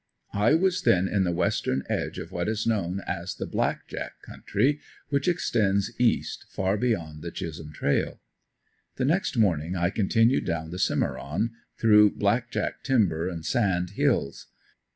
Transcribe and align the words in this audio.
I 0.33 0.55
was 0.55 0.81
then 0.81 1.07
in 1.07 1.25
the 1.25 1.31
western 1.31 1.83
edge 1.87 2.17
of 2.17 2.31
what 2.31 2.47
is 2.49 2.65
known 2.65 3.01
as 3.05 3.35
the 3.35 3.45
Black 3.45 3.87
jack 3.87 4.13
country, 4.23 4.79
which 5.09 5.27
extends 5.27 5.91
east 6.01 6.47
far 6.49 6.75
beyond 6.75 7.21
the 7.21 7.29
Chisholm 7.29 7.71
trail. 7.71 8.19
The 8.95 9.05
next 9.05 9.37
morning 9.37 9.75
I 9.75 9.91
continued 9.91 10.45
down 10.45 10.71
the 10.71 10.79
Cimeron, 10.79 11.51
through 11.77 12.15
Black 12.15 12.49
jack 12.49 12.81
timber 12.83 13.29
and 13.29 13.45
sand 13.45 13.91
hills. 13.91 14.47